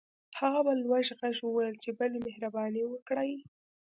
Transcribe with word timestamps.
هغه 0.39 0.59
په 0.67 0.73
لوړ 0.81 1.03
غږ 1.21 1.37
وويل 1.43 1.75
چې 1.83 1.89
بلې 1.99 2.17
مهرباني 2.27 2.83
وکړئ. 2.87 3.31